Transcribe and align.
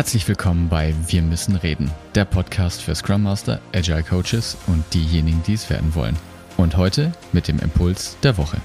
Herzlich 0.00 0.26
willkommen 0.28 0.70
bei 0.70 0.94
Wir 1.08 1.20
müssen 1.20 1.56
reden, 1.56 1.90
der 2.14 2.24
Podcast 2.24 2.80
für 2.80 2.94
Scrum 2.94 3.22
Master, 3.22 3.60
Agile 3.74 4.02
Coaches 4.02 4.56
und 4.66 4.82
diejenigen, 4.94 5.42
die 5.46 5.52
es 5.52 5.68
werden 5.68 5.94
wollen. 5.94 6.16
Und 6.56 6.78
heute 6.78 7.12
mit 7.32 7.48
dem 7.48 7.58
Impuls 7.58 8.16
der 8.22 8.38
Woche. 8.38 8.56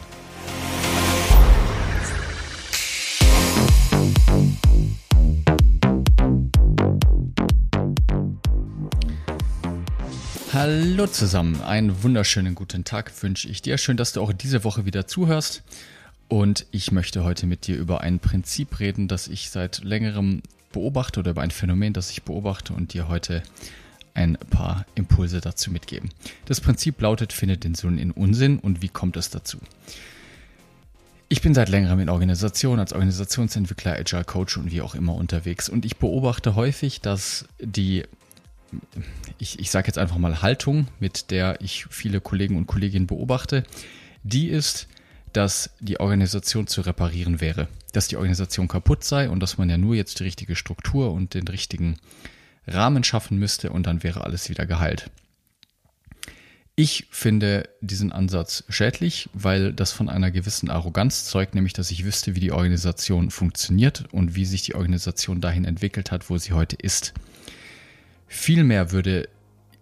Hallo 10.54 11.06
zusammen, 11.08 11.62
einen 11.63 12.02
wunderschönen 12.02 12.56
guten 12.56 12.86
Tag 12.86 13.12
wünsche 13.22 13.49
ich 13.49 13.62
dir. 13.62 13.78
Schön, 13.78 13.97
dass 13.97 14.13
du 14.13 14.22
auch 14.22 14.31
diese 14.31 14.63
Woche 14.63 14.86
wieder 14.86 15.06
zuhörst. 15.06 15.63
Und 16.30 16.66
ich 16.72 16.94
möchte 16.94 17.26
heute 17.26 17.45
mit 17.45 17.67
dir 17.67 17.76
über 17.76 17.99
ein 17.99 18.20
Prinzip 18.20 18.80
reden, 18.80 19.09
das 19.09 19.27
ich 19.27 19.49
seit 19.49 19.84
längerem 19.84 20.41
beobachte 20.76 21.22
oder 21.22 21.31
über 21.31 21.41
ein 21.41 21.52
Phänomen, 21.52 21.94
das 21.94 22.12
ich 22.12 22.23
beobachte 22.23 22.73
und 22.73 22.94
dir 22.94 23.08
heute 23.08 23.44
ein 24.13 24.38
paar 24.50 24.86
Impulse 24.95 25.40
dazu 25.40 25.72
mitgeben. 25.72 26.09
Das 26.45 26.59
Prinzip 26.59 27.00
lautet, 27.02 27.31
finde 27.31 27.58
den 27.58 27.76
Sinn 27.76 27.98
in 27.98 28.12
Unsinn 28.12 28.59
und 28.59 28.81
wie 28.81 28.90
kommt 28.90 29.16
es 29.16 29.30
dazu? 29.30 29.58
Ich 31.30 31.41
bin 31.41 31.53
seit 31.53 31.70
längerem 31.70 32.02
in 32.02 32.09
Organisationen 32.09 32.81
als 32.81 32.91
Organisationsentwickler, 32.91 33.94
Agile 33.94 34.26
Coach 34.26 34.58
und 34.58 34.70
wie 34.70 34.81
auch 34.81 34.95
immer 34.95 35.16
unterwegs 35.16 35.70
und 35.70 35.86
ich 35.86 35.95
beobachte 35.95 36.55
häufig, 36.55 37.00
dass 37.00 37.45
die, 37.59 38.03
ich, 39.39 39.59
ich 39.59 39.72
sage 39.72 39.88
jetzt 39.88 39.98
einfach 39.98 40.17
mal 40.17 40.42
Haltung, 40.42 40.88
mit 41.00 41.31
der 41.31 41.62
ich 41.62 41.86
viele 41.89 42.20
Kollegen 42.20 42.58
und 42.58 42.67
Kolleginnen 42.67 43.08
beobachte, 43.08 43.64
die 44.23 44.50
ist, 44.50 44.88
dass 45.35 45.71
die 45.80 45.99
Organisation 45.99 46.67
zu 46.67 46.81
reparieren 46.81 47.41
wäre. 47.41 47.67
Dass 47.91 48.07
die 48.07 48.17
Organisation 48.17 48.67
kaputt 48.67 49.03
sei 49.03 49.30
und 49.30 49.41
dass 49.41 49.58
man 49.58 49.70
ja 49.70 49.77
nur 49.77 49.95
jetzt 49.95 50.20
die 50.20 50.23
richtige 50.23 50.55
Struktur 50.55 51.11
und 51.11 51.34
den 51.34 51.48
richtigen 51.48 51.98
Rahmen 52.67 53.03
schaffen 53.03 53.38
müsste 53.38 53.69
und 53.72 53.86
dann 53.86 54.03
wäre 54.03 54.23
alles 54.23 54.50
wieder 54.50 54.66
geheilt. 54.66 55.09
Ich 56.77 57.08
finde 57.09 57.69
diesen 57.80 58.11
Ansatz 58.11 58.66
schädlich, 58.67 59.30
weil 59.33 59.72
das 59.72 59.94
von 59.94 60.09
einer 60.09 60.30
gewissen 60.30 60.69
Arroganz 60.69 61.25
zeugt, 61.25 61.55
nämlich 61.55 61.72
dass 61.72 61.92
ich 61.92 62.03
wüsste, 62.03 62.36
wie 62.36 62.42
die 62.42 62.52
Organisation 62.52 63.31
funktioniert 63.31 64.05
und 64.11 64.36
wie 64.36 64.45
sich 64.45 64.64
die 64.64 64.75
Organisation 64.75 65.39
dahin 65.39 65.64
entwickelt 65.64 66.11
hat, 66.11 66.30
wo 66.30 66.38
sie 66.38 66.52
heute 66.52 66.75
ist. 66.75 67.14
Vielmehr 68.27 68.92
würde 68.92 69.30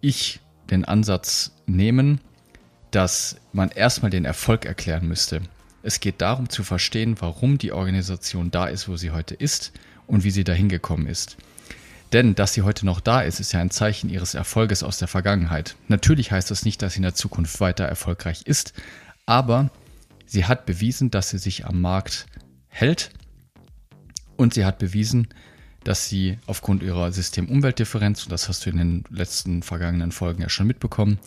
ich 0.00 0.40
den 0.70 0.84
Ansatz 0.84 1.52
nehmen, 1.66 2.20
dass 2.94 3.36
man 3.52 3.70
erstmal 3.70 4.10
den 4.10 4.24
Erfolg 4.24 4.66
erklären 4.66 5.08
müsste. 5.08 5.42
Es 5.82 6.00
geht 6.00 6.20
darum 6.20 6.48
zu 6.48 6.62
verstehen, 6.62 7.16
warum 7.18 7.58
die 7.58 7.72
Organisation 7.72 8.50
da 8.50 8.66
ist, 8.66 8.88
wo 8.88 8.96
sie 8.96 9.10
heute 9.10 9.34
ist 9.34 9.72
und 10.06 10.22
wie 10.22 10.30
sie 10.30 10.44
dahin 10.44 10.68
gekommen 10.68 11.06
ist. 11.06 11.36
Denn 12.12 12.36
dass 12.36 12.54
sie 12.54 12.62
heute 12.62 12.86
noch 12.86 13.00
da 13.00 13.22
ist, 13.22 13.40
ist 13.40 13.52
ja 13.52 13.60
ein 13.60 13.70
Zeichen 13.70 14.08
ihres 14.08 14.34
Erfolges 14.34 14.84
aus 14.84 14.98
der 14.98 15.08
Vergangenheit. 15.08 15.74
Natürlich 15.88 16.30
heißt 16.30 16.50
das 16.50 16.64
nicht, 16.64 16.80
dass 16.82 16.92
sie 16.92 16.98
in 16.98 17.02
der 17.02 17.14
Zukunft 17.14 17.60
weiter 17.60 17.84
erfolgreich 17.84 18.42
ist, 18.44 18.72
aber 19.26 19.70
sie 20.24 20.44
hat 20.44 20.64
bewiesen, 20.64 21.10
dass 21.10 21.30
sie 21.30 21.38
sich 21.38 21.66
am 21.66 21.80
Markt 21.80 22.26
hält 22.68 23.10
und 24.36 24.54
sie 24.54 24.64
hat 24.64 24.78
bewiesen, 24.78 25.28
dass 25.82 26.08
sie 26.08 26.38
aufgrund 26.46 26.82
ihrer 26.82 27.10
System-Umwelt-Differenz, 27.10 28.22
und 28.22 28.32
das 28.32 28.48
hast 28.48 28.64
du 28.64 28.70
in 28.70 28.78
den 28.78 29.04
letzten 29.10 29.62
vergangenen 29.62 30.12
Folgen 30.12 30.42
ja 30.42 30.48
schon 30.48 30.66
mitbekommen, 30.68 31.18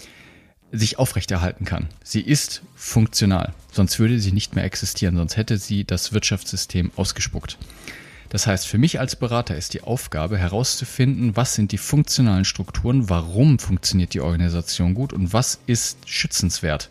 sich 0.72 1.00
aufrechterhalten 1.00 1.66
kann. 1.66 1.88
Sie 2.04 2.22
ist 2.22 2.62
funktional, 2.76 3.54
sonst 3.72 4.00
würde 4.00 4.20
sie 4.20 4.32
nicht 4.32 4.56
mehr 4.56 4.66
existieren, 4.66 5.16
sonst 5.16 5.38
hätte 5.38 5.58
sie 5.58 5.86
das 5.86 6.14
Wirtschaftssystem 6.14 6.92
ausgespuckt. 6.96 7.58
Das 8.30 8.46
heißt, 8.46 8.68
für 8.68 8.78
mich 8.78 9.00
als 9.00 9.16
Berater 9.16 9.56
ist 9.56 9.74
die 9.74 9.82
Aufgabe 9.82 10.38
herauszufinden, 10.38 11.38
was 11.38 11.56
sind 11.56 11.72
die 11.72 11.78
funktionalen 11.78 12.44
Strukturen, 12.44 13.10
warum 13.10 13.58
funktioniert 13.58 14.14
die 14.14 14.20
Organisation 14.20 14.94
gut 14.94 15.14
und 15.14 15.32
was 15.32 15.60
ist 15.66 15.98
schützenswert. 16.10 16.90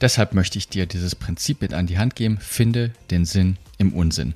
Deshalb 0.00 0.32
möchte 0.32 0.56
ich 0.56 0.68
dir 0.68 0.86
dieses 0.86 1.14
Prinzip 1.14 1.60
mit 1.60 1.74
an 1.74 1.86
die 1.86 1.98
Hand 1.98 2.16
geben, 2.16 2.38
finde 2.38 2.92
den 3.10 3.26
Sinn 3.26 3.58
im 3.76 3.92
Unsinn. 3.92 4.32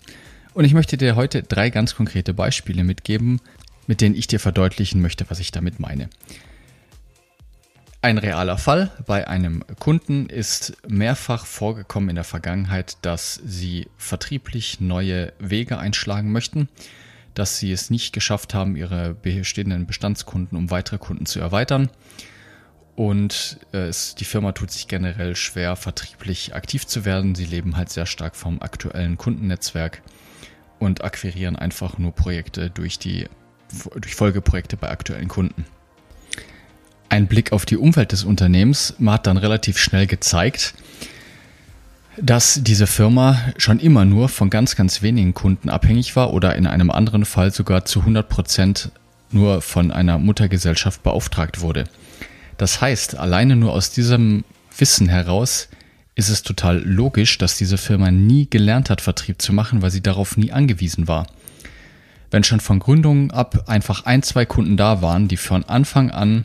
Und 0.53 0.67
ich 0.67 0.75
möchte 0.75 0.99
dir 0.99 1.17
heute 1.17 1.43
drei 1.43 1.71
ganz 1.71 1.95
konkrete 1.95 2.35
Beispiele 2.35 2.85
mitgeben, 2.85 3.41
mit 3.87 4.03
denen 4.03 4.15
ich 4.15 4.27
dir 4.27 4.41
verdeutlichen 4.41 5.01
möchte, 5.01 5.25
was 5.31 5.41
ich 5.41 5.51
damit 5.51 5.81
meine. 5.81 6.11
Ein 8.05 8.19
realer 8.19 8.59
Fall 8.59 8.91
bei 9.07 9.29
einem 9.29 9.65
Kunden 9.81 10.27
ist 10.27 10.77
mehrfach 10.87 11.47
vorgekommen 11.47 12.11
in 12.11 12.17
der 12.17 12.25
Vergangenheit, 12.25 12.99
dass 13.01 13.41
sie 13.47 13.89
vertrieblich 13.97 14.79
neue 14.79 15.33
Wege 15.39 15.79
einschlagen 15.79 16.31
möchten, 16.31 16.69
dass 17.33 17.57
sie 17.57 17.73
es 17.73 17.89
nicht 17.89 18.13
geschafft 18.13 18.53
haben, 18.53 18.77
ihre 18.77 19.15
bestehenden 19.15 19.87
Bestandskunden 19.87 20.59
um 20.59 20.71
weitere 20.71 20.99
Kunden 20.99 21.25
zu 21.25 21.41
erweitern. 21.41 21.89
Und 22.95 23.59
äh, 23.73 23.87
es, 23.87 24.15
die 24.15 24.27
Firma 24.27 24.53
tut 24.53 24.71
sich 24.71 24.87
generell 24.87 25.35
schwer, 25.35 25.75
vertrieblich 25.75 26.55
aktiv 26.55 26.87
zu 26.87 27.07
werden. 27.07 27.35
Sie 27.35 27.47
leben 27.47 27.79
halt 27.79 27.89
sehr 27.89 28.05
stark 28.05 28.37
vom 28.37 28.61
aktuellen 28.61 29.17
Kundennetzwerk 29.17 30.03
und 30.79 31.03
akquirieren 31.03 31.57
einfach 31.57 31.97
nur 31.97 32.13
Projekte 32.13 32.69
durch 32.69 32.99
die 32.99 33.31
durch 33.95 34.15
Folgeprojekte 34.15 34.77
bei 34.77 34.91
aktuellen 34.91 35.29
Kunden. 35.29 35.65
Ein 37.15 37.29
Blick 37.29 37.53
auf 37.53 37.65
die 37.65 37.77
Umwelt 37.77 38.11
des 38.11 38.25
Unternehmens 38.25 38.95
hat 39.07 39.29
dann 39.29 39.37
relativ 39.37 39.79
schnell 39.79 40.09
gezeigt, 40.09 40.75
dass 42.21 42.59
diese 42.65 42.89
Firma 42.89 43.39
schon 43.57 43.79
immer 43.79 44.05
nur 44.05 44.29
von 44.29 44.51
ganz, 44.51 44.75
ganz 44.75 45.01
wenigen 45.01 45.33
Kunden 45.33 45.69
abhängig 45.69 46.17
war 46.17 46.33
oder 46.33 46.57
in 46.57 46.67
einem 46.67 46.91
anderen 46.91 47.25
Fall 47.25 47.53
sogar 47.53 47.85
zu 47.85 48.01
100 48.01 48.29
Prozent 48.29 48.91
nur 49.31 49.63
von 49.63 49.93
einer 49.93 50.19
Muttergesellschaft 50.19 51.05
beauftragt 51.05 51.61
wurde. 51.61 51.85
Das 52.57 52.81
heißt, 52.81 53.17
alleine 53.17 53.55
nur 53.55 53.75
aus 53.75 53.93
diesem 53.93 54.43
Wissen 54.77 55.09
heraus 55.09 55.69
ist 56.17 56.31
es 56.31 56.43
total 56.43 56.81
logisch, 56.81 57.39
dass 57.39 57.57
diese 57.57 57.79
Firma 57.79 58.11
nie 58.11 58.51
gelernt 58.51 58.91
hat, 58.91 59.01
Vertrieb 59.01 59.41
zu 59.41 59.53
machen, 59.53 59.83
weil 59.83 59.93
sie 59.93 60.03
darauf 60.03 60.37
nie 60.37 60.51
angewiesen 60.51 61.07
war. 61.07 61.29
Wenn 62.33 62.43
schon 62.43 62.59
von 62.59 62.81
Gründung 62.81 63.31
ab 63.31 63.69
einfach 63.69 64.05
ein, 64.05 64.25
zwei 64.25 64.45
Kunden 64.47 64.77
da 64.77 65.01
waren, 65.01 65.29
die 65.29 65.37
von 65.37 65.63
Anfang 65.63 66.11
an 66.11 66.45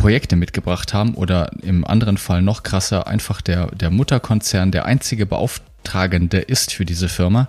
Projekte 0.00 0.34
mitgebracht 0.34 0.94
haben 0.94 1.14
oder 1.14 1.50
im 1.60 1.84
anderen 1.84 2.16
Fall 2.16 2.40
noch 2.40 2.62
krasser, 2.62 3.06
einfach 3.06 3.42
der, 3.42 3.66
der 3.66 3.90
Mutterkonzern 3.90 4.72
der 4.72 4.86
einzige 4.86 5.26
Beauftragende 5.26 6.38
ist 6.38 6.72
für 6.72 6.86
diese 6.86 7.10
Firma, 7.10 7.48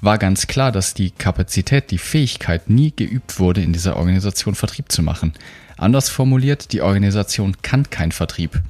war 0.00 0.16
ganz 0.16 0.46
klar, 0.46 0.72
dass 0.72 0.94
die 0.94 1.10
Kapazität, 1.10 1.90
die 1.90 1.98
Fähigkeit 1.98 2.70
nie 2.70 2.94
geübt 2.96 3.38
wurde, 3.38 3.60
in 3.60 3.74
dieser 3.74 3.98
Organisation 3.98 4.54
Vertrieb 4.54 4.90
zu 4.90 5.02
machen. 5.02 5.34
Anders 5.76 6.08
formuliert, 6.08 6.72
die 6.72 6.80
Organisation 6.80 7.60
kann 7.60 7.90
kein 7.90 8.10
Vertrieb. 8.10 8.62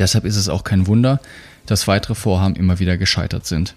Deshalb 0.00 0.24
ist 0.24 0.36
es 0.36 0.48
auch 0.48 0.64
kein 0.64 0.88
Wunder, 0.88 1.20
dass 1.66 1.86
weitere 1.86 2.16
Vorhaben 2.16 2.56
immer 2.56 2.80
wieder 2.80 2.98
gescheitert 2.98 3.46
sind. 3.46 3.76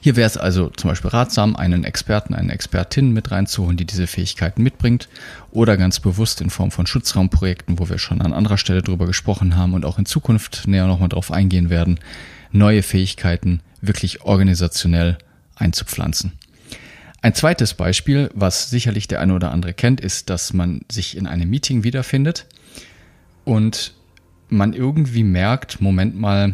Hier 0.00 0.14
wäre 0.14 0.26
es 0.26 0.36
also 0.36 0.70
zum 0.70 0.90
Beispiel 0.90 1.10
ratsam, 1.10 1.56
einen 1.56 1.84
Experten, 1.84 2.34
eine 2.34 2.52
Expertin 2.52 3.12
mit 3.12 3.30
reinzuholen, 3.30 3.76
die 3.76 3.84
diese 3.84 4.06
Fähigkeiten 4.06 4.62
mitbringt 4.62 5.08
oder 5.50 5.76
ganz 5.76 5.98
bewusst 5.98 6.40
in 6.40 6.50
Form 6.50 6.70
von 6.70 6.86
Schutzraumprojekten, 6.86 7.78
wo 7.78 7.88
wir 7.88 7.98
schon 7.98 8.20
an 8.20 8.32
anderer 8.32 8.58
Stelle 8.58 8.82
drüber 8.82 9.06
gesprochen 9.06 9.56
haben 9.56 9.74
und 9.74 9.84
auch 9.84 9.98
in 9.98 10.06
Zukunft 10.06 10.68
näher 10.68 10.86
nochmal 10.86 11.08
drauf 11.08 11.32
eingehen 11.32 11.68
werden, 11.68 11.98
neue 12.52 12.82
Fähigkeiten 12.82 13.60
wirklich 13.80 14.22
organisationell 14.22 15.18
einzupflanzen. 15.56 16.32
Ein 17.20 17.34
zweites 17.34 17.74
Beispiel, 17.74 18.30
was 18.34 18.70
sicherlich 18.70 19.08
der 19.08 19.20
eine 19.20 19.34
oder 19.34 19.50
andere 19.50 19.74
kennt, 19.74 20.00
ist, 20.00 20.30
dass 20.30 20.52
man 20.52 20.82
sich 20.90 21.16
in 21.16 21.26
einem 21.26 21.50
Meeting 21.50 21.82
wiederfindet 21.82 22.46
und 23.44 23.94
man 24.48 24.72
irgendwie 24.72 25.24
merkt, 25.24 25.80
Moment 25.80 26.18
mal, 26.18 26.52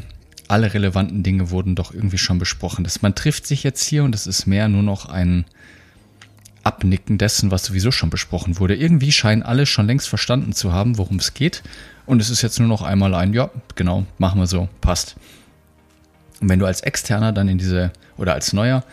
alle 0.54 0.72
relevanten 0.72 1.24
Dinge 1.24 1.50
wurden 1.50 1.74
doch 1.74 1.92
irgendwie 1.92 2.16
schon 2.16 2.38
besprochen. 2.38 2.84
Das, 2.84 3.02
man 3.02 3.16
trifft 3.16 3.44
sich 3.44 3.64
jetzt 3.64 3.82
hier 3.84 4.04
und 4.04 4.14
es 4.14 4.28
ist 4.28 4.46
mehr 4.46 4.68
nur 4.68 4.84
noch 4.84 5.06
ein 5.06 5.46
Abnicken 6.62 7.18
dessen, 7.18 7.50
was 7.50 7.64
sowieso 7.64 7.90
schon 7.90 8.08
besprochen 8.08 8.60
wurde. 8.60 8.76
Irgendwie 8.76 9.10
scheinen 9.10 9.42
alle 9.42 9.66
schon 9.66 9.88
längst 9.88 10.08
verstanden 10.08 10.52
zu 10.52 10.72
haben, 10.72 10.96
worum 10.96 11.16
es 11.16 11.34
geht. 11.34 11.64
Und 12.06 12.22
es 12.22 12.30
ist 12.30 12.40
jetzt 12.40 12.60
nur 12.60 12.68
noch 12.68 12.82
einmal 12.82 13.16
ein, 13.16 13.34
ja, 13.34 13.50
genau, 13.74 14.06
machen 14.18 14.38
wir 14.38 14.46
so, 14.46 14.68
passt. 14.80 15.16
Und 16.40 16.48
wenn 16.48 16.60
du 16.60 16.66
als 16.66 16.82
Externer 16.82 17.32
dann 17.32 17.48
in 17.48 17.58
diese, 17.58 17.90
oder 18.16 18.34
als 18.34 18.52
Neuer 18.52 18.84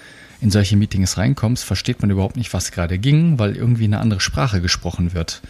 in 0.42 0.50
solche 0.50 0.78
Meetings 0.78 1.20
reinkommst, 1.20 1.64
versteht 1.64 2.02
man 2.02 2.10
überhaupt 2.10 2.38
nicht, 2.38 2.56
was 2.56 2.72
gerade 2.72 2.98
ging, 2.98 3.38
weil 3.38 3.56
irgendwie 3.56 3.84
eine 3.84 4.00
andere 4.00 4.20
Sprache 4.20 4.62
gesprochen 4.62 5.14
wird. 5.14 5.44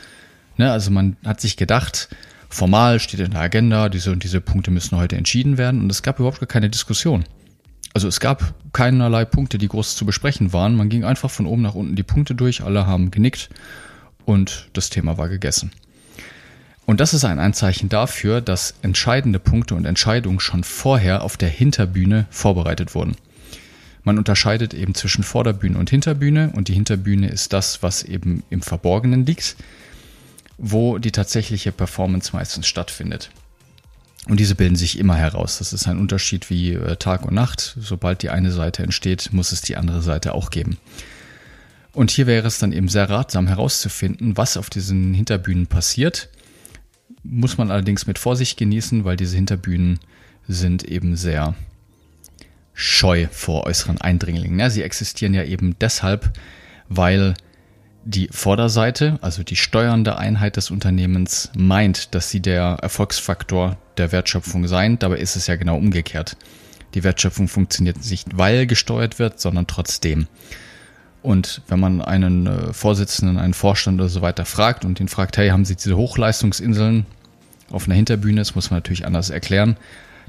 Ne, 0.58 0.70
also 0.70 0.92
man 0.92 1.16
hat 1.24 1.40
sich 1.40 1.56
gedacht, 1.56 2.10
formal 2.54 3.00
steht 3.00 3.20
in 3.20 3.32
der 3.32 3.42
Agenda, 3.42 3.90
diese 3.90 4.12
und 4.12 4.24
diese 4.24 4.42
Punkte 4.42 4.72
müssen 4.72 4.98
heute 4.98 5.16
entschieden 5.16 5.58
werden 5.58 5.82
und 5.82 5.92
es 5.92 6.04
gab 6.04 6.20
überhaupt 6.20 6.40
gar 6.40 6.48
keine 6.48 6.70
Diskussion. 6.70 7.26
Also 7.94 8.08
es 8.08 8.20
gab 8.20 8.54
keinerlei 8.74 9.26
Punkte, 9.26 9.58
die 9.58 9.68
groß 9.68 9.96
zu 9.96 10.06
besprechen 10.06 10.54
waren. 10.54 10.76
Man 10.76 10.90
ging 10.90 11.04
einfach 11.04 11.30
von 11.30 11.46
oben 11.46 11.62
nach 11.62 11.76
unten 11.76 11.96
die 11.96 12.04
Punkte 12.04 12.36
durch, 12.36 12.62
alle 12.64 12.88
haben 12.88 13.12
genickt 13.12 13.50
und 14.26 14.70
das 14.74 14.90
Thema 14.90 15.18
war 15.18 15.30
gegessen. 15.30 15.72
Und 16.86 17.00
das 17.00 17.14
ist 17.14 17.26
ein 17.26 17.40
Anzeichen 17.40 17.90
dafür, 17.90 18.42
dass 18.42 18.76
entscheidende 18.82 19.40
Punkte 19.40 19.76
und 19.76 19.86
Entscheidungen 19.86 20.40
schon 20.40 20.64
vorher 20.64 21.24
auf 21.24 21.38
der 21.38 21.50
Hinterbühne 21.50 22.26
vorbereitet 22.30 22.96
wurden. 22.96 23.16
Man 24.04 24.18
unterscheidet 24.18 24.74
eben 24.74 24.96
zwischen 24.96 25.24
Vorderbühne 25.24 25.78
und 25.78 25.90
Hinterbühne 25.90 26.52
und 26.56 26.68
die 26.68 26.74
Hinterbühne 26.74 27.30
ist 27.30 27.54
das, 27.54 27.84
was 27.84 28.04
eben 28.04 28.44
im 28.50 28.62
Verborgenen 28.62 29.26
liegt, 29.26 29.56
wo 30.64 31.00
die 31.00 31.12
tatsächliche 31.12 31.72
Performance 31.72 32.32
meistens 32.34 32.68
stattfindet. 32.68 33.32
Und 34.28 34.40
diese 34.40 34.54
bilden 34.54 34.76
sich 34.76 35.00
immer 35.00 35.16
heraus. 35.16 35.58
Das 35.58 35.74
ist 35.74 35.88
ein 35.88 35.98
Unterschied 35.98 36.52
wie 36.52 36.74
äh, 36.74 36.96
Tag 36.98 37.26
und 37.26 37.34
Nacht. 37.34 37.76
Sobald 37.80 38.22
die 38.22 38.30
eine 38.30 38.52
Seite 38.52 38.84
entsteht, 38.84 39.34
muss 39.34 39.52
es 39.52 39.62
die 39.62 39.76
andere 39.76 40.04
Seite 40.04 40.36
auch 40.36 40.52
geben. 40.52 40.78
Und 41.94 42.12
hier 42.12 42.28
wäre 42.28 42.48
es 42.48 42.60
dann 42.60 42.74
eben 42.74 42.88
sehr 42.88 43.10
ratsam 43.10 43.48
herauszufinden, 43.48 44.38
was 44.38 44.56
auf 44.56 44.70
diesen 44.70 45.16
Hinterbühnen 45.16 45.66
passiert. 45.66 46.30
Muss 47.24 47.58
man 47.58 47.72
allerdings 47.72 48.06
mit 48.06 48.20
Vorsicht 48.20 48.58
genießen, 48.58 49.04
weil 49.04 49.18
diese 49.18 49.36
Hinterbühnen 49.36 50.00
sind 50.48 50.84
eben 50.84 51.16
sehr 51.16 51.56
scheu 52.76 53.28
vor 53.32 53.66
äußeren 53.66 54.00
Eindringlingen. 54.00 54.60
Ja, 54.60 54.70
sie 54.70 54.84
existieren 54.84 55.34
ja 55.34 55.44
eben 55.44 55.76
deshalb, 55.80 56.32
weil 56.88 57.34
die 58.04 58.30
Vorderseite, 58.32 59.20
also 59.22 59.44
die 59.44 59.56
steuernde 59.56 60.18
Einheit 60.18 60.58
des 60.58 60.72
Unternehmens, 60.72 61.52
meint, 61.56 62.16
dass 62.16 62.30
sie 62.30 62.40
der 62.40 62.78
Erfolgsfaktor 62.82 63.78
der 63.98 64.12
Wertschöpfung 64.12 64.68
seien. 64.68 64.98
Dabei 65.00 65.18
ist 65.18 65.36
es 65.36 65.48
ja 65.48 65.56
genau 65.56 65.78
umgekehrt. 65.78 66.38
Die 66.94 67.04
Wertschöpfung 67.04 67.48
funktioniert 67.48 67.98
nicht, 68.10 68.38
weil 68.38 68.66
gesteuert 68.66 69.20
wird, 69.20 69.40
sondern 69.40 69.68
trotzdem. 69.68 70.28
Und 71.22 71.62
wenn 71.68 71.80
man 71.80 72.02
einen 72.02 72.48
äh, 72.48 72.74
Vorsitzenden, 72.74 73.38
einen 73.38 73.54
Vorstand 73.54 74.00
oder 74.00 74.10
so 74.10 74.22
weiter 74.22 74.46
fragt 74.46 74.86
und 74.86 75.00
ihn 75.00 75.08
fragt, 75.08 75.38
hey, 75.38 75.50
haben 75.50 75.66
Sie 75.66 75.76
diese 75.76 75.96
Hochleistungsinseln 75.96 77.06
auf 77.70 77.86
einer 77.86 77.96
Hinterbühne, 77.96 78.42
das 78.42 78.56
muss 78.56 78.72
man 78.72 78.78
natürlich 78.78 79.06
anders 79.06 79.30
erklären, 79.30 79.78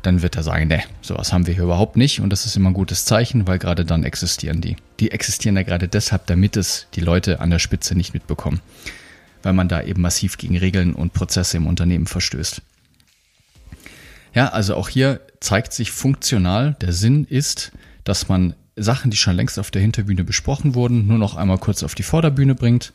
dann 0.03 0.23
wird 0.23 0.37
er 0.37 0.43
sagen, 0.43 0.69
ne, 0.69 0.83
sowas 1.01 1.33
haben 1.33 1.47
wir 1.47 1.55
hier 1.55 1.65
überhaupt 1.65 1.97
nicht. 1.97 2.21
Und 2.21 2.31
das 2.31 2.47
ist 2.47 2.57
immer 2.57 2.71
ein 2.71 2.75
gutes 2.75 3.05
Zeichen, 3.05 3.47
weil 3.47 3.59
gerade 3.59 3.85
dann 3.85 4.05
existieren 4.05 4.61
die. 4.61 4.77
Die 5.01 5.11
existieren 5.11 5.57
ja 5.57 5.63
gerade 5.63 5.89
deshalb, 5.89 6.27
damit 6.27 6.57
es 6.57 6.87
die 6.95 7.01
Leute 7.01 7.41
an 7.41 7.51
der 7.51 7.59
Spitze 7.59 7.95
nicht 7.95 8.13
mitbekommen. 8.13 8.61
Weil 9.43 9.53
man 9.53 9.69
da 9.69 9.83
eben 9.83 10.03
massiv 10.03 10.39
gegen 10.39 10.57
Regeln 10.57 10.95
und 10.95 11.13
Prozesse 11.13 11.57
im 11.57 11.67
Unternehmen 11.67 12.07
verstößt. 12.07 12.63
Ja, 14.35 14.49
also 14.49 14.77
auch 14.77 14.89
hier 14.89 15.21
zeigt 15.41 15.73
sich 15.73 15.91
funktional, 15.91 16.77
der 16.81 16.93
Sinn 16.93 17.27
ist, 17.29 17.73
dass 18.05 18.29
man 18.29 18.55
Sachen, 18.77 19.11
die 19.11 19.17
schon 19.19 19.37
längst 19.37 19.59
auf 19.59 19.71
der 19.71 19.83
Hinterbühne 19.83 20.25
besprochen 20.25 20.75
wurden, 20.75 21.07
nur 21.07 21.19
noch 21.19 21.37
einmal 21.37 21.59
kurz 21.59 21.83
auf 21.83 21.95
die 21.95 22.03
Vorderbühne 22.03 22.55
bringt. 22.55 22.93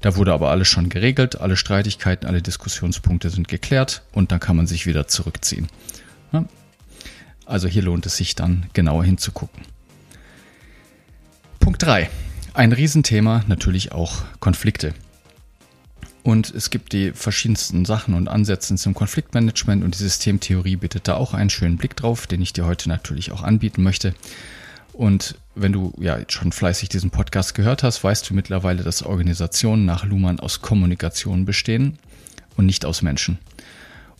Da 0.00 0.16
wurde 0.16 0.32
aber 0.32 0.50
alles 0.50 0.66
schon 0.66 0.88
geregelt, 0.88 1.40
alle 1.40 1.56
Streitigkeiten, 1.56 2.26
alle 2.26 2.42
Diskussionspunkte 2.42 3.30
sind 3.30 3.46
geklärt 3.46 4.02
und 4.12 4.32
dann 4.32 4.40
kann 4.40 4.56
man 4.56 4.66
sich 4.66 4.86
wieder 4.86 5.06
zurückziehen. 5.06 5.68
Also 7.46 7.66
hier 7.66 7.82
lohnt 7.82 8.06
es 8.06 8.16
sich 8.16 8.36
dann 8.36 8.66
genauer 8.72 9.04
hinzugucken. 9.04 9.64
Punkt 11.58 11.82
3. 11.82 12.08
Ein 12.54 12.72
Riesenthema 12.72 13.44
natürlich 13.48 13.92
auch 13.92 14.22
Konflikte. 14.38 14.94
Und 16.22 16.54
es 16.54 16.70
gibt 16.70 16.92
die 16.92 17.12
verschiedensten 17.12 17.84
Sachen 17.84 18.14
und 18.14 18.28
Ansätze 18.28 18.74
zum 18.76 18.94
Konfliktmanagement 18.94 19.82
und 19.82 19.94
die 19.94 20.02
Systemtheorie 20.02 20.76
bietet 20.76 21.08
da 21.08 21.14
auch 21.16 21.34
einen 21.34 21.50
schönen 21.50 21.76
Blick 21.76 21.96
drauf, 21.96 22.26
den 22.26 22.42
ich 22.42 22.52
dir 22.52 22.66
heute 22.66 22.88
natürlich 22.88 23.32
auch 23.32 23.42
anbieten 23.42 23.82
möchte. 23.82 24.14
Und 24.92 25.36
wenn 25.54 25.72
du 25.72 25.92
ja 25.98 26.18
schon 26.28 26.52
fleißig 26.52 26.88
diesen 26.88 27.10
Podcast 27.10 27.54
gehört 27.54 27.82
hast, 27.82 28.04
weißt 28.04 28.28
du 28.28 28.34
mittlerweile, 28.34 28.82
dass 28.82 29.02
Organisationen 29.02 29.86
nach 29.86 30.04
Luhmann 30.04 30.40
aus 30.40 30.60
Kommunikation 30.60 31.46
bestehen 31.46 31.98
und 32.56 32.66
nicht 32.66 32.84
aus 32.84 33.02
Menschen. 33.02 33.38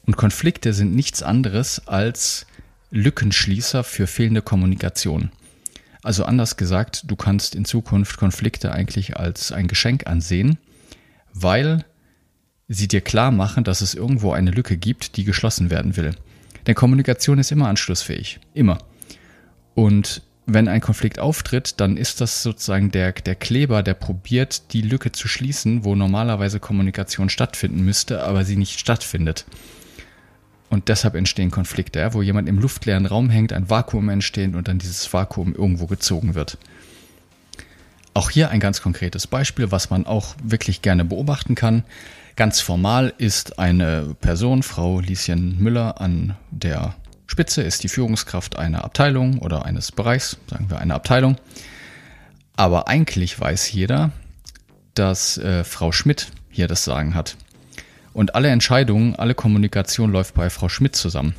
Und 0.06 0.17
Konflikte 0.17 0.73
sind 0.73 0.94
nichts 0.94 1.23
anderes 1.23 1.87
als 1.87 2.47
Lückenschließer 2.91 3.85
für 3.85 4.06
fehlende 4.06 4.43
Kommunikation. 4.43 5.31
Also 6.02 6.25
anders 6.25 6.56
gesagt, 6.56 7.05
du 7.06 7.17
kannst 7.17 7.55
in 7.55 7.64
Zukunft 7.64 8.17
Konflikte 8.17 8.73
eigentlich 8.73 9.17
als 9.17 9.52
ein 9.52 9.69
Geschenk 9.69 10.06
ansehen, 10.06 10.58
weil 11.32 11.85
sie 12.69 12.88
dir 12.88 13.00
klar 13.00 13.31
machen, 13.31 13.64
dass 13.64 13.81
es 13.81 13.94
irgendwo 13.94 14.32
eine 14.32 14.50
Lücke 14.50 14.76
gibt, 14.76 15.17
die 15.17 15.25
geschlossen 15.25 15.70
werden 15.70 15.97
will. 15.97 16.14
Denn 16.67 16.75
Kommunikation 16.75 17.38
ist 17.38 17.53
immer 17.53 17.69
anschlussfähig. 17.69 18.41
Immer. 18.55 18.79
Und 19.75 20.23
wenn 20.46 20.69
ein 20.69 20.81
Konflikt 20.81 21.19
auftritt, 21.19 21.81
dann 21.81 21.96
ist 21.96 22.20
das 22.20 22.43
sozusagen 22.43 22.91
der, 22.91 23.12
der 23.12 23.35
Kleber, 23.35 23.82
der 23.82 23.94
probiert, 23.94 24.73
die 24.73 24.82
Lücke 24.82 25.12
zu 25.12 25.29
schließen, 25.29 25.85
wo 25.85 25.94
normalerweise 25.94 26.61
Kommunikation 26.61 27.29
stattfinden 27.29 27.85
müsste, 27.85 28.23
aber 28.23 28.44
sie 28.44 28.56
nicht 28.56 28.79
stattfindet. 28.79 29.44
Und 30.70 30.88
deshalb 30.88 31.17
entstehen 31.17 31.50
Konflikte, 31.50 31.99
ja, 31.99 32.14
wo 32.14 32.22
jemand 32.22 32.49
im 32.49 32.58
luftleeren 32.58 33.05
Raum 33.05 33.28
hängt, 33.28 33.52
ein 33.52 33.69
Vakuum 33.69 34.08
entsteht 34.08 34.55
und 34.55 34.69
dann 34.69 34.78
dieses 34.78 35.12
Vakuum 35.12 35.52
irgendwo 35.52 35.87
gezogen 35.87 36.37
wird. 36.37 36.58
Auch 38.14 38.31
hier 38.31 38.50
ein 38.50 38.61
ganz 38.61 38.81
konkretes 38.81 39.26
Beispiel, 39.26 39.72
was 39.72 39.90
man 39.90 40.06
auch 40.06 40.34
wirklich 40.43 40.81
gerne 40.81 41.05
beobachten 41.05 41.56
kann. 41.56 41.84
Ganz 42.37 42.61
formal 42.61 43.12
ist 43.19 43.58
eine 43.58 44.17
Person, 44.20 44.62
Frau 44.62 45.00
Lieschen 45.00 45.61
Müller, 45.61 46.00
an 46.00 46.37
der 46.50 46.94
Spitze, 47.26 47.62
ist 47.62 47.82
die 47.82 47.88
Führungskraft 47.88 48.56
einer 48.56 48.84
Abteilung 48.84 49.38
oder 49.38 49.64
eines 49.64 49.93
Bereichs, 49.93 50.38
sagen 50.49 50.70
wir 50.70 50.78
eine 50.78 50.94
Abteilung. 50.94 51.37
Aber 52.56 52.88
eigentlich 52.88 53.38
weiß 53.38 53.72
jeder, 53.72 54.12
dass 54.94 55.37
äh, 55.38 55.64
Frau 55.64 55.93
Schmidt 55.93 56.31
hier 56.50 56.69
das 56.69 56.84
Sagen 56.84 57.14
hat. 57.14 57.37
Und 58.12 58.35
alle 58.35 58.49
Entscheidungen, 58.49 59.15
alle 59.15 59.35
Kommunikation 59.35 60.11
läuft 60.11 60.35
bei 60.35 60.51
Frau 60.51 60.69
Schmidt 60.69 60.97
zusammen. 60.97 61.35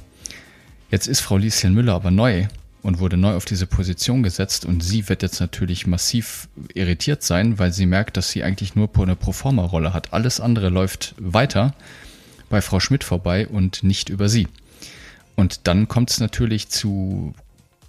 Jetzt 0.90 1.08
ist 1.08 1.22
Frau 1.22 1.38
Lieschen 1.38 1.74
Müller 1.74 1.94
aber 1.94 2.12
neu 2.12 2.48
und 2.82 3.00
wurde 3.00 3.18
neu 3.18 3.36
auf 3.36 3.46
diese 3.46 3.68
Position 3.68 4.24
gesetzt 4.24 4.66
und 4.66 4.82
sie 4.84 5.08
wird 5.08 5.22
jetzt 5.22 5.40
natürlich 5.40 5.88
massiv 5.88 6.48
irritiert 6.74 7.24
sein, 7.24 7.60
weil 7.60 7.72
sie 7.72 7.86
merkt, 7.86 8.18
dass 8.18 8.32
sie 8.32 8.44
eigentlich 8.44 8.76
nur 8.76 8.90
eine 8.98 9.16
Proforma-Rolle 9.16 9.94
hat. 9.94 10.14
Alles 10.14 10.40
andere 10.40 10.70
läuft 10.70 11.16
weiter 11.18 11.74
bei 12.50 12.62
Frau 12.62 12.80
Schmidt 12.80 13.04
vorbei 13.04 13.48
und 13.48 13.84
nicht 13.84 14.10
über 14.10 14.30
sie. 14.30 14.48
Und 15.36 15.62
dann 15.68 15.88
kommt 15.88 16.12
es 16.12 16.20
natürlich 16.20 16.70
zu 16.70 17.34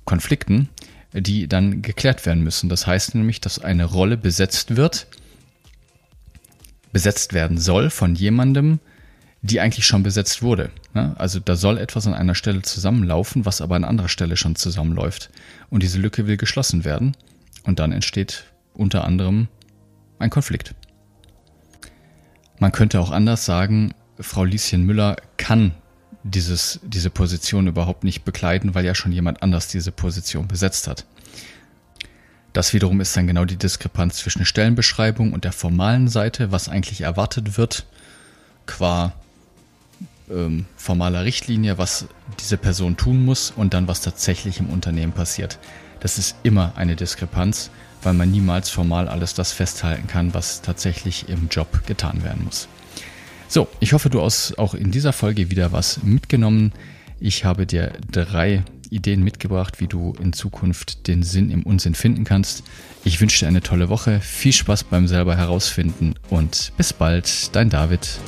Konflikten, 0.05 0.69
die 1.13 1.49
dann 1.49 1.83
geklärt 1.83 2.25
werden 2.27 2.43
müssen. 2.43 2.69
Das 2.69 2.87
heißt 2.87 3.15
nämlich, 3.15 3.41
dass 3.41 3.59
eine 3.59 3.85
Rolle 3.85 4.17
besetzt 4.17 4.77
wird, 4.77 5.07
besetzt 6.93 7.33
werden 7.33 7.59
soll 7.59 7.91
von 7.91 8.15
jemandem, 8.15 8.79
die 9.43 9.61
eigentlich 9.61 9.87
schon 9.87 10.03
besetzt 10.03 10.43
wurde. 10.43 10.71
Also 10.95 11.41
da 11.41 11.57
soll 11.57 11.79
etwas 11.79 12.07
an 12.07 12.15
einer 12.15 12.35
Stelle 12.35 12.63
zusammenlaufen, 12.63 13.45
was 13.45 13.61
aber 13.61 13.75
an 13.77 13.85
anderer 13.85 14.09
Stelle 14.09 14.37
schon 14.37 14.55
zusammenläuft. 14.55 15.31
Und 15.69 15.83
diese 15.83 15.99
Lücke 15.99 16.27
will 16.27 16.37
geschlossen 16.37 16.85
werden. 16.85 17.17
Und 17.65 17.79
dann 17.79 17.93
entsteht 17.93 18.45
unter 18.75 19.05
anderem 19.05 19.49
ein 20.19 20.31
Konflikt. 20.31 20.75
Man 22.61 22.73
könnte 22.73 23.01
auch 23.01 23.11
anders 23.11 23.45
sagen, 23.45 23.95
Frau 24.21 24.45
Lieschen 24.45 24.87
Müller 24.87 25.17
kann 25.37 25.73
dieses, 26.23 26.79
diese 26.85 27.11
Position 27.11 27.67
überhaupt 27.67 28.05
nicht 28.05 28.25
bekleiden, 28.25 28.77
weil 28.77 28.85
ja 28.85 28.95
schon 28.95 29.11
jemand 29.11 29.43
anders 29.43 29.67
diese 29.67 29.91
Position 29.91 30.47
besetzt 30.47 30.87
hat. 30.87 31.05
Das 32.53 32.75
wiederum 32.75 33.01
ist 33.01 33.17
dann 33.17 33.27
genau 33.27 33.45
die 33.45 33.57
Diskrepanz 33.57 34.17
zwischen 34.17 34.45
Stellenbeschreibung 34.45 35.33
und 35.33 35.45
der 35.45 35.53
formalen 35.53 36.09
Seite, 36.09 36.53
was 36.53 36.69
eigentlich 36.69 37.01
erwartet 37.01 37.57
wird, 37.57 37.87
qua 38.67 39.15
ähm, 40.31 40.67
formaler 40.77 41.25
Richtlinie, 41.25 41.79
was 41.79 42.07
diese 42.41 42.59
Person 42.59 42.97
tun 42.97 43.25
muss 43.25 43.53
und 43.55 43.75
dann, 43.75 43.89
was 43.89 44.03
tatsächlich 44.03 44.61
im 44.61 44.69
Unternehmen 44.69 45.13
passiert. 45.13 45.59
Das 46.01 46.19
ist 46.19 46.37
immer 46.43 46.73
eine 46.77 46.97
Diskrepanz, 46.97 47.71
weil 48.03 48.15
man 48.15 48.31
niemals 48.31 48.69
formal 48.69 49.09
alles 49.09 49.35
das 49.35 49.53
festhalten 49.53 50.07
kann, 50.07 50.35
was 50.35 50.61
tatsächlich 50.61 51.29
im 51.29 51.49
Job 51.49 51.87
getan 51.87 52.23
werden 52.25 52.45
muss. 52.45 52.69
So, 53.49 53.69
ich 53.81 53.93
hoffe, 53.93 54.11
du 54.11 54.23
hast 54.23 54.59
auch 54.59 54.75
in 54.75 54.91
dieser 54.91 55.13
Folge 55.13 55.51
wieder 55.51 55.73
was 55.73 56.03
mitgenommen. 56.03 56.73
Ich 57.21 57.45
habe 57.45 57.67
dir 57.67 57.93
drei 58.11 58.65
Ideen 58.93 59.25
mitgebracht, 59.25 59.81
wie 59.81 59.89
du 59.89 60.15
in 60.21 60.33
Zukunft 60.33 61.09
den 61.09 61.23
Sinn 61.23 61.51
im 61.51 61.63
Unsinn 61.63 61.95
finden 61.95 62.25
kannst. 62.25 62.63
Ich 63.05 63.21
wünsche 63.21 63.41
dir 63.41 63.49
eine 63.49 63.63
tolle 63.63 63.89
Woche, 63.89 64.21
viel 64.21 64.53
Spaß 64.53 64.85
beim 64.85 65.09
selber 65.09 65.37
herausfinden 65.37 66.15
und 66.31 66.73
bis 66.77 66.93
bald, 66.93 67.55
dein 67.57 67.71
David. 67.71 68.21